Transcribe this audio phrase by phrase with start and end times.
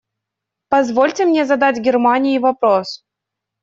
[0.69, 3.05] Позвольте мне задать Германии вопрос.